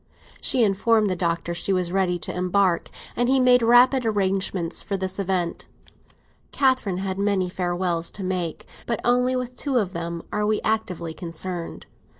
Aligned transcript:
She 0.41 0.63
informed 0.63 1.11
the 1.11 1.15
Doctor 1.15 1.53
she 1.53 1.71
was 1.71 1.91
ready 1.91 2.17
to 2.17 2.35
embark, 2.35 2.89
and 3.15 3.29
he 3.29 3.39
made 3.39 3.61
rapid 3.61 4.03
arrangements 4.03 4.81
for 4.81 4.97
this 4.97 5.19
event. 5.19 5.67
Catherine 6.51 6.97
had 6.97 7.19
many 7.19 7.49
farewells 7.49 8.09
to 8.17 8.23
make, 8.23 8.65
but 8.87 8.97
with 9.03 9.05
only 9.05 9.47
two 9.47 9.77
of 9.77 9.93
them 9.93 10.23
are 10.31 10.43
we 10.47 10.59
actively 10.63 11.13
concerned. 11.13 11.85
Mrs. 11.87 11.99